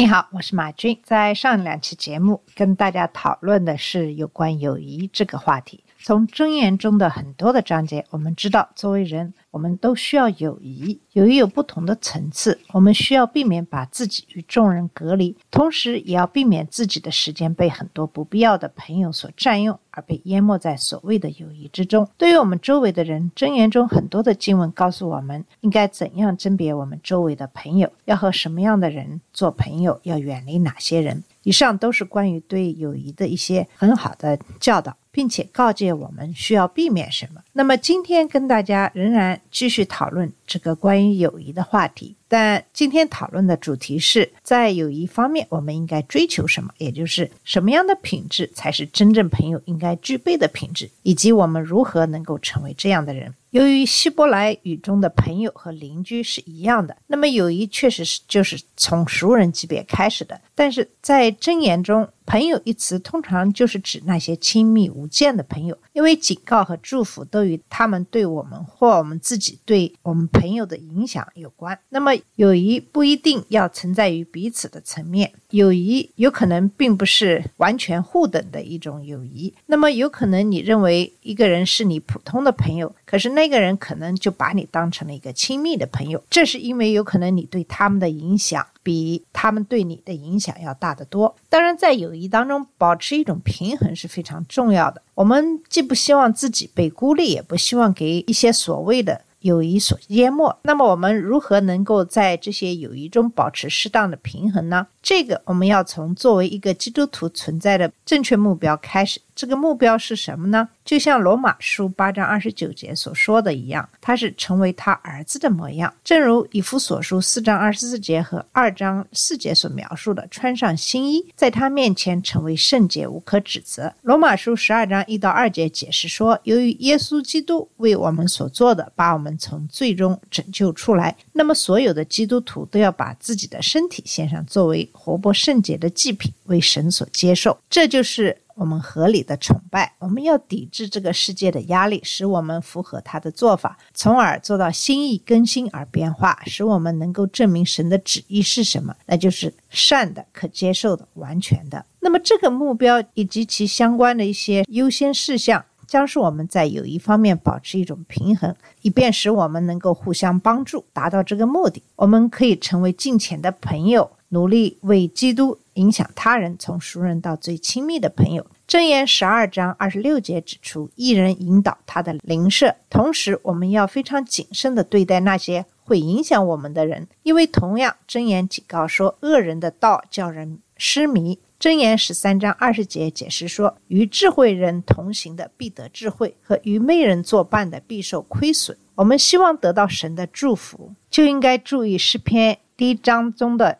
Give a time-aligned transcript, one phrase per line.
[0.00, 0.98] 你好，我是马军。
[1.04, 5.84] 在上两期节目跟大家讨论的是有关友谊这个话题。
[5.98, 11.00] 从箴言中的很多的章节，我们知道，作为人，我们都需要友谊。
[11.12, 22.08] 友谊有不同的层次，我们需要避免把自己与众人隔离，同时也要避免自己的时间被很多不必要的朋友所占用，而被淹没在所谓的友谊之中。
[22.16, 31.24] 对于我们周围的人，箴言中很多的经文告诉我们应该怎样甄别我们周围的朋友，要和什么样的人做朋友，要远离哪些人。
[31.42, 37.40] 以上都是关于对友谊的一些很好的教导，并且告诫我们需要避免什么。
[37.52, 53.32] 那么今天跟大家仍然继续讨论这个关于友谊的话题，但今天讨论的主题是在友谊方面我们应该追求什么，也就是什么样的品质才是真正朋友应该具备的品质，以及我们如何能够成为这样的人。
[53.50, 60.40] 由于希伯来语中的朋友和邻居是一样的，那么友谊确实是就是从熟人级别开始的。
[60.54, 71.78] 但是在箴言中，“朋友”一词通常就是指那些亲密无间的朋友，因为警告和祝福都与他们对我们或我们自己对我们朋友的影响有关。
[71.90, 79.52] 那么友谊不一定要存在于彼此的层面，友谊有可能并不是完全互等的一种友谊。
[79.66, 91.36] 那么有可能你认为一个人是你普通的朋友，可是那个人可能就把你当成了一个亲密的朋友，这是因为有可能你对他们的影响比他们对你的影响要大得多。
[91.50, 95.02] 当然，在友谊当中保持一种平衡是非常重要的。
[95.14, 100.58] 我们既不希望自己被孤立，也不希望给一些所谓的友谊所淹没。
[100.62, 104.86] 那么，我们如何能够在这些友谊中保持适当的平衡呢？
[105.02, 109.20] 这个我们要从作为一个基督徒存在的正确目标开始。
[109.34, 110.68] 这个目标是什么呢？
[110.84, 115.92] 就像罗马书八章二十九节所说的一样，他是成为他儿子的模样。
[116.02, 123.92] 正如以弗所书四章二十四节和二章四节所描述的，穿上新衣，在他面前成为圣洁，无可指责。
[124.02, 137.56] 罗马书十二章一到二节解释说，由于耶稣基督为我们所做的，把我们从最终拯救出来，那么所有的基督徒都要把自己的身体献上，作为活泼圣洁的祭品，为神所接受。
[137.68, 138.36] 这就是。
[138.60, 151.82] 我们合理的崇拜，我们要抵制这个世界的压力，使我们符合他的做法，从而做到心意更新而变化，使我们能够证明神的旨意是什么，那就是善的、可接受的、完全的。
[152.00, 161.82] 那么这个目标以及其相关的一些优先事项，将是我们在友谊方面保持一种平衡，以便使我们能够互相帮助，达到这个目的。
[161.96, 165.56] 我们可以成为敬虔的朋友，努力为基督。
[165.80, 168.46] 影响他人，从熟人到最亲密的朋友。
[168.68, 172.76] 箴言十二章二十六节指出，一人引导他的邻舍。
[172.90, 181.38] 同时，我们要非常谨慎地对待那些会影响我们的人，因为同样，箴言警告说，恶人的道叫人失迷。
[181.58, 188.76] 箴言十三章二十节解释说，与智慧人同行的必得智慧，和愚昧人作伴的必受亏损。
[188.94, 193.78] 我们希望得到神的祝福，就应该注意诗篇第一章中的。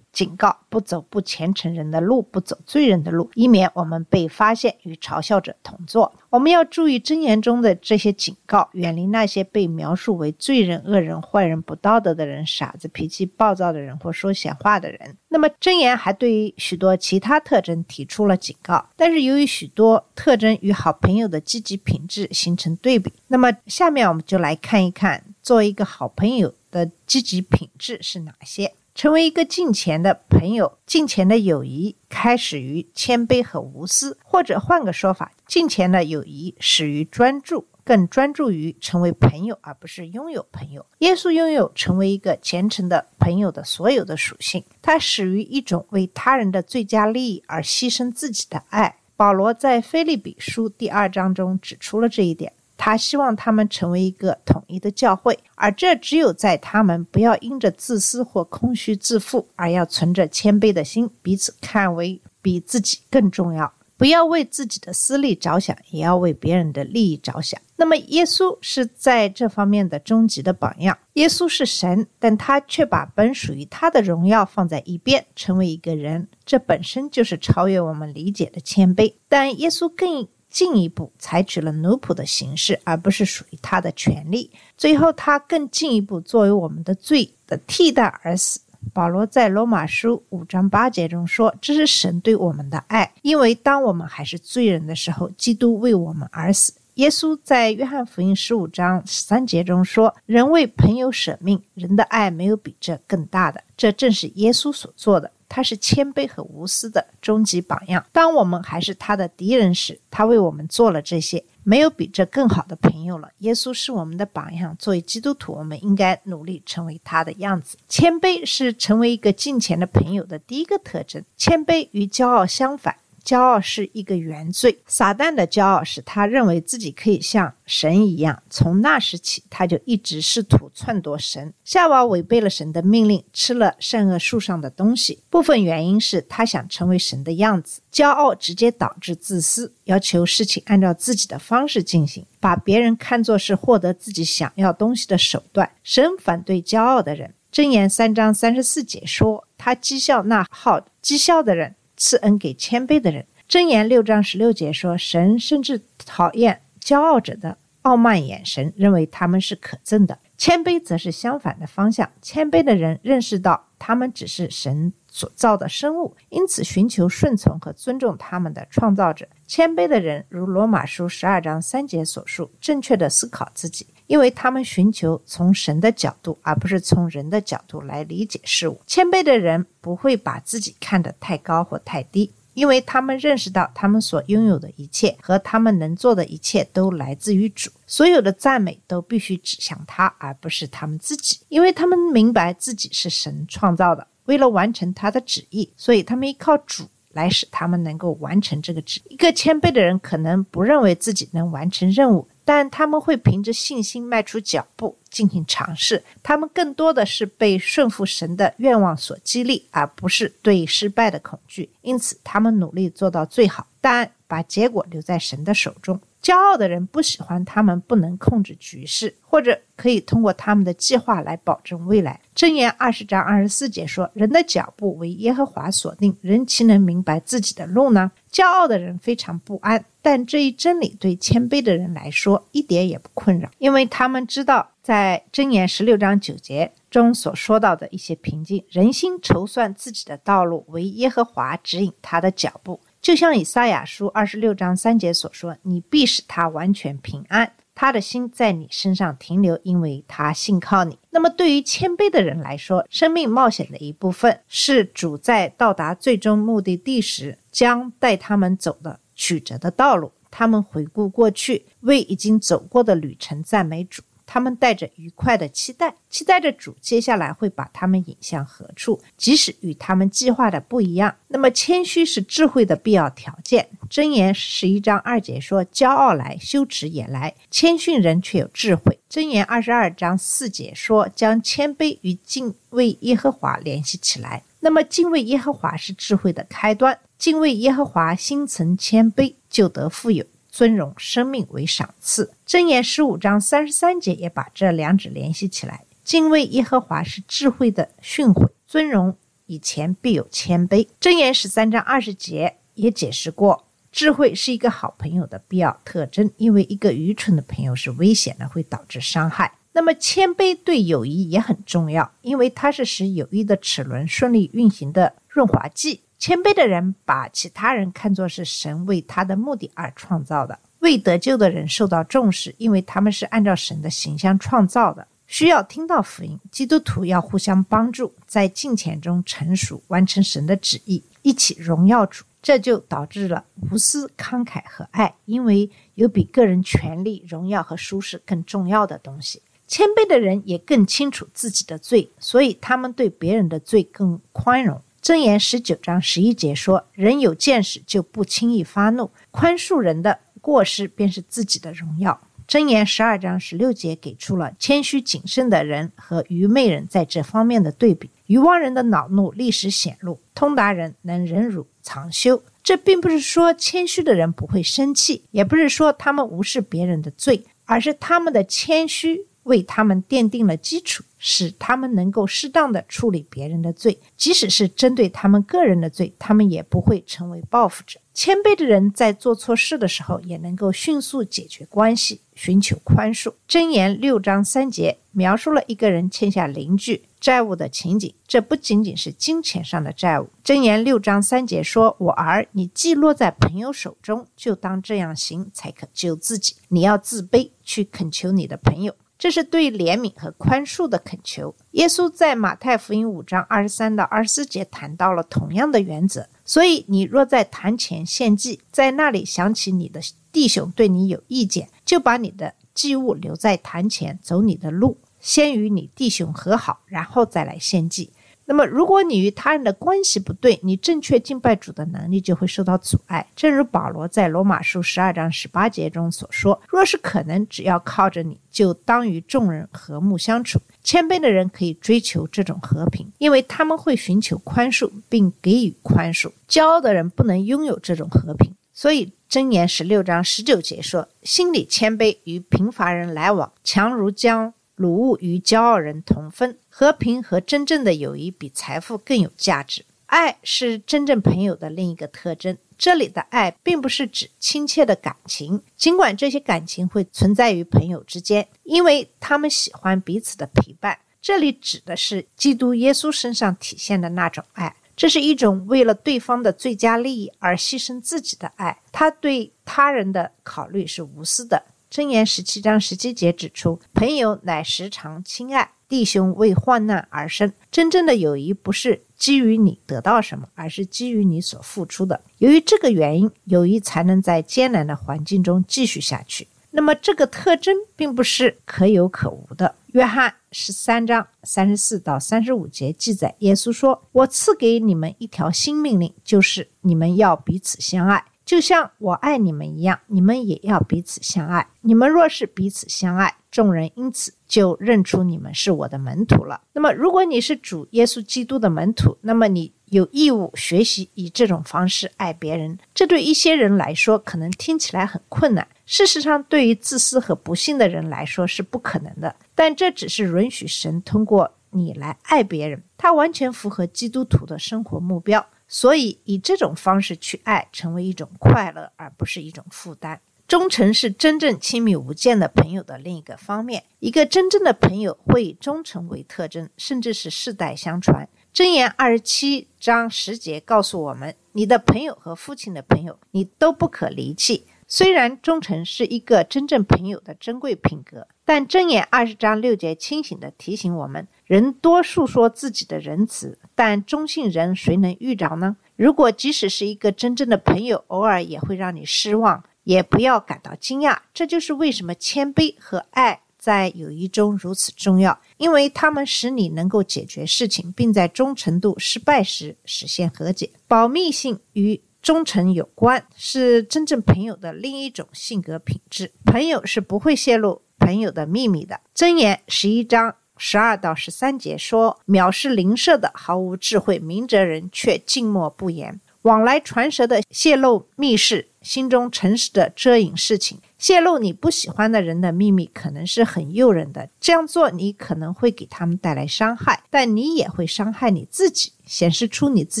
[0.12, 6.12] 警告：不走不虔诚人的路，不走罪人的路，以免我们被发现与嘲笑者同坐。
[6.28, 15.16] 我们要注意箴言中的这些警告，远离那些被描述为罪人、恶人、坏人、不道德的人、傻子、脾气暴躁的人或说闲话的人。
[15.28, 28.74] 那么，箴言还对于许多其他特征提出了警告，但是由于许多特征与好朋友的积极品质形成对比，那么下面我们就来看一看，作为一个好朋友的积极品质是哪些。
[28.94, 40.84] 成为一个敬虔的朋友，敬虔的友谊开始于谦卑和无私，或者换个说法，敬虔的友谊始于专注，更专注于成为朋友，而不是拥有朋友。
[40.98, 48.96] 耶稣拥有成为一个虔诚的朋友的所有的属性，他始于一种为他人的最佳利益而牺牲自己的爱。
[49.16, 52.52] 保罗在菲利比书第二章中指出了这一点。
[52.84, 63.72] 他希望他们成为一个统一的教会，而这只有在他们不要因着自私或空虚自负，而要存着谦卑的心，彼此看为比自己更重要。
[63.96, 67.60] 不要为自己的私利着想，也要为别人的利益着想。
[67.76, 70.98] 那么，耶稣是在这方面的终极的榜样。
[71.12, 76.26] 耶稣是神，但他却把本属于他的荣耀放在一边，成为一个人。
[76.44, 79.14] 这本身就是超越我们理解的谦卑。
[79.28, 80.26] 但耶稣更。
[80.52, 84.50] 进一步采取了奴仆的形式，而不是属于他的权利。
[84.76, 88.60] 最后，他更进一步作为我们的罪的替代而死。
[88.92, 105.30] 保罗在罗马书五章八节中说：“这是神对我们的爱，因为当我们还是罪人的时候，基督为我们而死。”耶稣在约翰福音十五章十三节中说：“人为朋友舍命，人的爱没有比这更大的。”这正是耶稣所做的。
[105.54, 108.02] 他是谦卑和无私的终极榜样。
[108.10, 111.44] 当我们还是他的敌人时，他为我们做了这些。
[111.64, 113.28] 没有比这更好的朋友了。
[113.38, 114.74] 耶稣是我们的榜样。
[114.80, 117.76] 作为基督徒，我们应该努力成为他的样子。
[117.88, 121.22] 谦卑是成为一个敬虔的朋友的第一个特征。
[121.36, 122.96] 谦卑与骄傲相反。
[123.24, 124.78] 骄傲是一个原罪。
[124.86, 128.42] 撒旦的骄傲使他认为自己可以像神一样。
[128.50, 131.52] 从那时起，他就一直试图篡夺神。
[131.64, 135.20] 夏娃违背了神的命令，吃了善恶树上的东西。
[135.30, 137.80] 部分原因是他想成为神的样子。
[137.92, 145.70] 骄傲直接导致自私，要求事情按照自己的方式进行，把别人看作是获得自己想要东西的手段。
[145.82, 147.34] 神反对骄傲的人。
[147.52, 153.24] 箴言三章三十四节说：“他讥笑那好讥笑的人。”赐恩给谦卑的人。
[153.48, 160.18] 箴言六章十六节说：“神甚至讨厌骄傲者的傲慢眼神，认为他们是可憎的。
[160.36, 162.10] 谦卑则是相反的方向。
[162.20, 169.28] 谦卑的人认识到他们只是神所造的生物，因此寻求顺从和尊重他们的创造者。
[169.46, 178.78] 谦卑的人，如罗马书十二章三节所述，正确的思考自己。”因为他们寻求从神的角度，而不是从人的角度来理解事物。
[178.86, 187.70] 谦卑的人不会把自己看得太高或太低，因为他们认识到他们所拥有的一切和他们能做的一切都来自于主。
[187.86, 199.00] 所有的赞美都必须指向他，而不是他们自己，因为他们明白自己是神创造的，为了完成他的旨意，所以他们依靠主来使他们能够完成这个旨。
[199.08, 202.28] 一个谦卑的人可能不认为自己能完成任务。
[202.44, 211.70] 但他们会凭着信心迈出脚步进行尝试，他们更多的是被顺服神的愿望所激励，而不是对失败的恐惧。
[211.82, 216.00] 因此，他们努力做到最好，但把结果留在神的手中。
[216.22, 222.20] 骄傲的人不喜欢他们不能控制局势，或者可以通过他们的计划来保证未来。
[222.36, 238.64] 箴言二十章二十四节说：“人的脚步为耶和华所定，人岂能明白自己的路呢？”骄傲的人非常不安，但这一真理对谦卑的人来说一点也不困扰，因为他们知道在箴言十六章九节中所说到的一些平静。
[238.70, 242.80] 人心筹算自己的道路，为耶和华指引他的脚步。
[243.02, 260.12] 就像以赛亚书二十六章三节所说：“你必使他完全平安，他的心在你身上停留，因为他信靠你。”那么，对于谦卑的人来说，生命冒险的一部分是主在到达最终目的地时将带他们走的曲折的道路。
[260.30, 264.02] 他们回顾过去，为已经走过的旅程赞美主。
[264.32, 271.14] 他们带着愉快的期待，期待着主接下来会把他们引向何处，即使与他们计划的不一样。
[271.28, 273.68] 那么，谦虚是智慧的必要条件。
[273.90, 286.98] 箴言十一章二节说：“骄傲来，羞耻也来；谦逊人却有智慧。”箴言二十二章四节说：“将谦卑与敬畏耶和华联系起来。”那么，敬畏耶和华是智慧的开端。
[287.18, 290.24] 敬畏耶和华，心存谦卑，就得富有。
[290.52, 295.86] 尊荣生命为赏赐，箴言十五章三十三节也把这两者联系起来。
[296.04, 299.16] 敬畏耶和华是智慧的训诲，尊荣
[299.46, 300.86] 以前必有谦卑。
[301.00, 309.54] 箴言十三章二十节也解释过，智慧是一个好朋友的必要特征，因为一个愚蠢的朋友是危险的，会导致伤害。
[309.72, 316.02] 那么谦卑对友谊也很重要，因为它是使友谊的齿轮顺利运行的润滑剂。
[316.22, 320.56] 谦卑的人把其他人看作是神为他的目的而创造的。
[320.78, 326.38] 未得救的人受到重视，因为他们是按照神的形象创造的，需要听到福音。
[326.52, 332.22] 基督徒要互相帮助，在敬虔中成熟，完成神的旨意，一起荣耀主。
[332.40, 339.42] 这就导致了无私、慷慨和爱，因为有比个人权利、荣耀和舒适更重要的东西。
[339.66, 344.80] 谦卑的人也更清楚自己的罪，所以他们对别人的罪更宽容。
[345.02, 358.10] 箴言十九章十一节说：“人有见识，就不轻易发怒；宽恕人的过失，便是自己的荣耀。”箴言十二章十六节给出了谦虚谨慎的人和愚昧人在这方面的对比。
[358.26, 362.44] 愚妄人的恼怒立时显露，通达人能忍辱藏羞。
[362.62, 377.98] 这并不是说谦虚的人不会生气，也不是说他们无视别人的罪，而是他们的谦虚为他们奠定了基础，使他们能够适当的处理别人的罪，即使是针对他们个人的罪，他们也不会成为报复者。
[378.14, 383.32] 谦卑的人在做错事的时候，也能够迅速解决关系，寻求宽恕。
[383.48, 390.28] 箴言六章三节描述了一个人欠下邻居债务的情景，这不仅仅是金钱上的债务。
[390.44, 396.56] 箴言六章三节说：“我儿，你既落在朋友手中，就当这样行，才可救自己。
[396.68, 401.54] 你要自卑，去恳求你的朋友。”这是对怜悯和宽恕的恳求。
[401.70, 406.28] 耶稣在马太福音五章二十三到二十四节谈到了同样的原则。
[406.44, 410.00] 所以，你若在坛前献祭，在那里想起你的
[410.32, 418.10] 弟兄对你有意见，就把你的祭物留在坛前，走你的路，先与你弟兄和好，然后再来献祭。
[418.44, 423.26] 那么，如果你与他人的关系不对，你正确敬拜主的能力就会受到阻碍。
[423.36, 436.32] 正如保罗在罗马书十二章十八节中所说：“若是可能，只要靠着你，就当与众人和睦相处。”谦卑的人可以追求这种和平，因为他们会寻求宽恕并给予宽恕。
[436.48, 438.54] 骄傲的人不能拥有这种和平。
[438.74, 449.84] 所以，箴言十六章十九节说：“心里谦卑，与贫乏人来往，强如将。”鲁物与骄傲人同分，和平和真正的友谊比财富更有价值。
[450.06, 452.56] 爱是真正朋友的另一个特征。
[452.78, 460.98] 这里的爱并不是指亲切的感情，尽管这些感情会存在于朋友之间，因为他们喜欢彼此的陪伴。
[461.20, 468.80] 这里指的是基督耶稣身上体现的那种爱，这是一种为了对方的最佳利益而牺牲自己的爱。
[468.90, 471.66] 他对他人的考虑是无私的。
[471.90, 477.52] 箴言十七章十七节指出，朋友乃时常亲爱，弟兄为患难而生。
[477.70, 482.22] 真正的友谊不是基于你得到什么，而是基于你所付出的。
[482.38, 486.48] 由于这个原因，友谊才能在艰难的环境中继续下去。
[486.70, 489.74] 那么，这个特征并不是可有可无的。
[489.88, 501.66] 约翰十三章三十四到三十五节记载，耶稣说：“我赐给你们一条新命令，就是你们要彼此相爱。”就像我爱你们一样，你们也要彼此相爱。
[501.80, 506.60] 你们若是彼此相爱，众人因此就认出你们是我的门徒了。
[506.74, 512.78] 那么，如果你是主耶稣基督的门徒，那么你有义务学习以这种方式爱别人。
[512.92, 519.34] 这对一些人来说可能听起来很困难，事实上，对于自私和不幸的人来说是不可能的。
[519.54, 525.46] 但这只是允许神通过你来爱别人，它完全符合基督徒的生活目标。
[525.74, 530.20] 所以，以这种方式去爱，成为一种快乐，而不是一种负担。
[530.46, 533.84] 忠诚是真正亲密无间的朋友的另一个方面。
[533.98, 538.28] 一个真正的朋友会以忠诚为特征，甚至是世代相传。
[538.52, 544.66] 箴言二十七章十节告诉我们：你的朋友和父亲的朋友，你都不可离弃。
[544.86, 555.76] 虽然忠诚是一个真正朋友的珍贵品格，但箴言二十章六节清醒地提醒我们：人多述说自己的仁慈，但忠信人谁能遇着呢？
[555.96, 561.18] 如果即使是一个真正的朋友，偶尔也会让你失望，也不要感到惊讶。
[561.34, 570.70] 这就是为什么谦卑和爱在友谊中如此重要，因为它们使你能够解决事情，并在忠诚度失败时实现和解。
[570.88, 576.32] 保密性与忠诚有关，是真正朋友的另一种性格品质。
[576.46, 578.98] 朋友是不会泄露朋友的秘密的。
[579.14, 594.28] 箴言十一章十二到十三节说：“藐视邻舍的毫无智慧，明哲人却静默不言；往来传舌的泄露密事，心中诚实的遮掩事情。”泄露你不喜欢的人的秘密，可能是很诱人的。
[594.40, 600.00] 这样做，你可能会给他们带来伤害，但你也会伤害你自己，显示出你自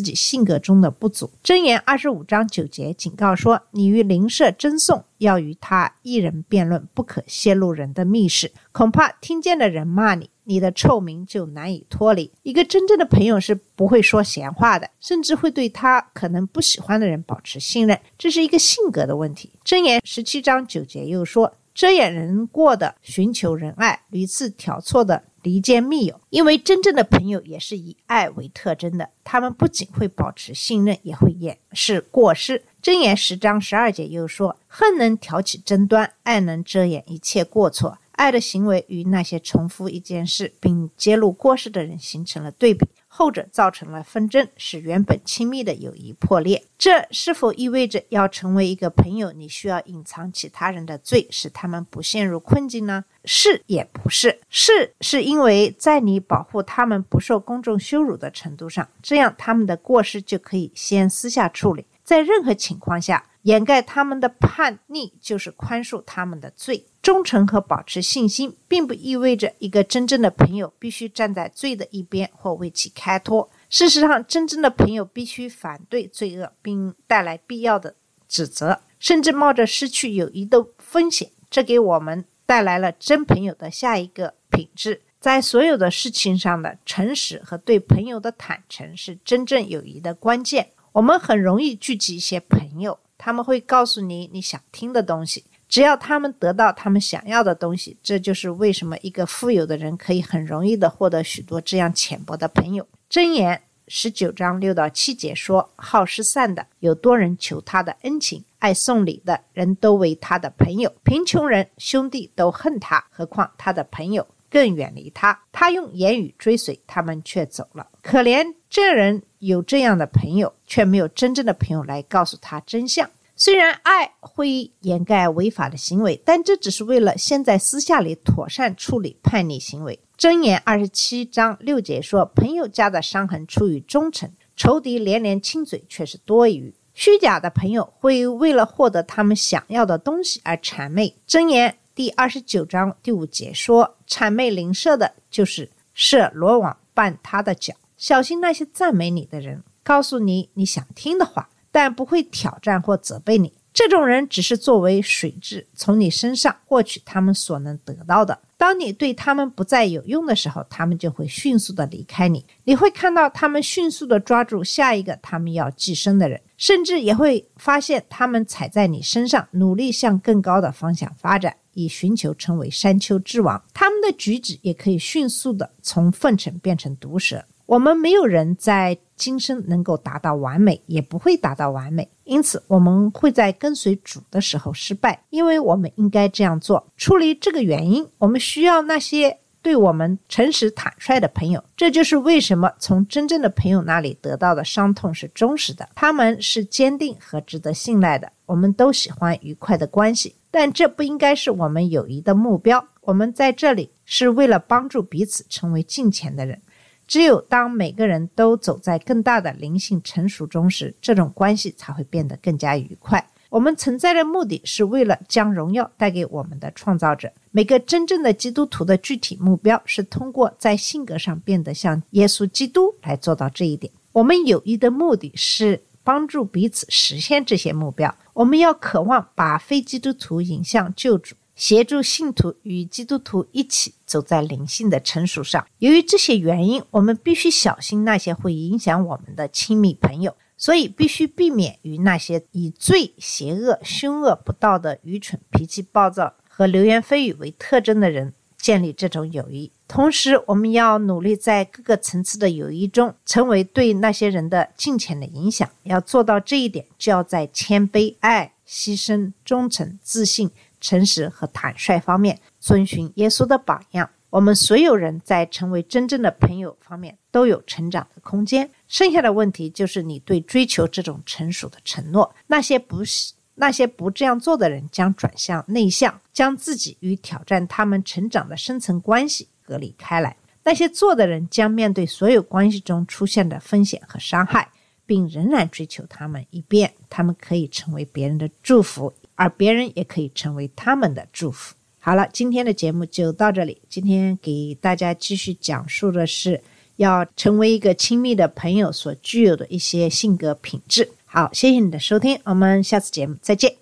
[0.00, 1.28] 己性格中的不足。
[1.42, 12.30] 箴言二十五章九节警告说：“你与邻舍争讼，要与他一人辩论，不可泄露人的密事，恐怕听见的人骂你。”你的臭名就难以脱离。
[12.42, 19.50] 一个真正的朋友是不会说闲话的，甚至会对他可能不喜欢的人保持信任，这是一个性格的问题。
[19.64, 32.62] 箴言十七章九节又说：“遮掩人过的寻求仁爱，屡次挑错的离间密友。”因为真正的朋友也是以爱为特征的，他们不仅会保持信任，也会掩饰过失。
[32.82, 46.64] 箴言十章十二节又说：“恨能挑起争端，爱能遮掩一切过错。”爱的行为与那些重复一件事并揭露过失的人形成了对比，后者造成了纷争，使原本亲密的友谊破裂。
[46.78, 53.04] 这是否意味着要成为一个朋友，你需要隐藏其他人的罪，使他们不陷入困境呢？
[53.24, 54.38] 是也不是？
[54.48, 61.86] 是，是因为在你保护他们不受公众羞辱的程度上，这样他们的过失就可以先私下处理。
[62.12, 66.84] 在任何情况下，掩盖他们的叛逆就是宽恕他们的罪。
[67.00, 73.48] 忠诚和保持信心，并不意味着一个真正的朋友必须站在罪的一边或为其开脱。
[73.70, 77.94] 事实上，真正的朋友必须反对罪恶，并带来必要的
[78.28, 81.30] 指责，甚至冒着失去友谊的风险。
[81.48, 85.00] 这给我们带来了真朋友的下一个品质。
[85.18, 90.72] 在所有的事情上的诚实和对朋友的坦诚是真正友谊的关键。
[90.92, 97.96] 我们很容易聚集一些朋友，他们会告诉你你想听的东西，只要他们得到他们想要的东西。
[98.02, 102.86] 这就是为什么一个富有的人可以很容易的获得许多这样浅薄的朋友。
[103.10, 110.92] 箴言十九章六到七节说：“好失散的有多人求他的恩情，爱送礼的人都为他的朋友。
[111.02, 115.40] 贫穷人兄弟都恨他，何况他的朋友更远离他。
[115.50, 117.88] 他用言语追随他们，却走了。
[118.02, 123.08] 可怜这人有这样的朋友，却没有真正的朋友来告诉他真相。
[123.34, 136.72] 虽然爱会掩盖违法的行为，但这只是为了先在私下里妥善处理叛逆行为。”箴言二十七章六节说：“朋友家的伤痕出于忠诚，仇敌连连亲嘴却是多余。
[136.94, 153.52] 虚假的朋友会为了获得他们想要的东西而谄媚。”箴言第二十九章第五节说：“谄媚邻舍的，就是设罗网绊他的脚。”小心那些赞美你的人，告诉你你想听的话，但不会挑战或责备你。
[153.74, 158.38] 这种人只是作为水蛭，从你身上获取他们所能得到的。
[158.56, 162.44] 当你对他们不再有用的时候，他们就会迅速的离开你。
[162.64, 173.62] 你会看到他们迅速的抓住下一个他们要寄生的人，甚至也会发现他们踩在你身上，努力向更高的方向发展，以寻求成为山丘之王。
[173.72, 177.44] 他们的举止也可以迅速的从粪尘变成毒蛇。
[177.66, 186.86] 我们没有人在今生能够达到完美，也不会达到完美，因此我们会在跟随主的时候失败，因为我们应该这样做。
[186.96, 191.62] 处理这个原因，我们需要那些对我们诚实坦率的朋友。
[191.76, 198.30] 这就是为什么从真正的朋友那里得到的伤痛是忠实的，他们是坚定和值得信赖的。
[198.46, 202.86] 我们都喜欢愉快的关系，但这不应该是我们友谊的目标。
[203.00, 206.60] 我们在这里是为了帮助彼此成为近前的人。
[207.06, 213.28] 只有当每个人都走在更大的灵性成熟中时，这种关系才会变得更加愉快。
[213.50, 217.30] 我们存在的目的是为了将荣耀带给我们的创造者。
[217.54, 223.92] 每个真正的基督徒的具体目标是通过在性格上变得像耶稣基督来做到这一点。
[224.12, 228.16] 我们友谊的目的是帮助彼此实现这些目标。
[228.32, 231.36] 我们要渴望把非基督徒引向救主。
[231.54, 235.64] 协助信徒与基督徒一起走在灵性的成熟上。
[235.78, 249.72] 由于这些原因，我们必须小心那些会影响我们的亲密朋友，所以必须避免与那些以罪、邪恶、凶恶、不道德、愚蠢、脾气暴躁和流言蜚语为特征的人建立这种友谊。
[249.88, 255.68] 同时，我们要努力在各个层次的友谊中成为对那些人的近前的影响。
[255.84, 260.50] 要做到这一点，就要在谦卑、爱、牺牲、忠诚、自信。
[260.84, 264.10] 诚实和坦率方面，遵循耶稣的榜样。
[264.30, 268.68] 我们所有人在成为真正的朋友方面都有成长的空间。
[268.88, 272.34] 剩下的问题就是你对追求这种成熟的承诺。
[272.48, 280.36] 那些不是那些不这样做的人将转向内向，将自己与挑战他们成长的深层关系隔离开来。
[280.64, 284.70] 那些做的人将面对所有关系中出现的风险和伤害，
[285.04, 289.12] 并仍然追求他们，以便他们可以成为别人的祝福。
[289.34, 291.74] 而别人也可以成为他们的祝福。
[291.98, 293.80] 好了，今天的节目就到这里。
[293.88, 296.62] 今天给大家继续讲述的是
[296.96, 301.10] 要成为一个亲密的朋友所具有的一些性格品质。
[301.34, 303.72] 好，谢谢你的收听，我们下次节目再见。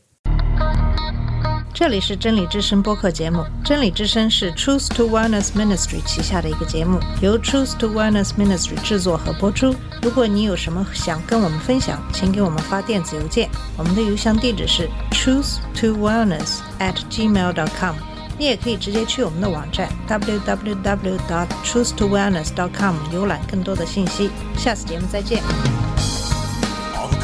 [1.75, 9.75] 这里是真理之声播客节目，真理之声是 Truth to Wellness Ministry 旗下的一个节目，由 Truth to Wellness Ministry 制作和播出。
[10.01, 17.97] 如果你有什么想跟我们分享，请给我们发电子邮件，我们的邮箱地址是 truth to wellness at gmail dot com。
[18.39, 24.31] 你也可以直接去我们的网站 www dot truth to wellness dot com 浏览更多的信息。
[24.57, 25.43] 下次节目再见。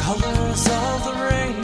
[0.07, 1.56] colors of the rain.